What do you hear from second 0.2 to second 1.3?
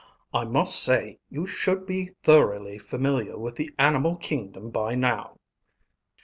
I must say,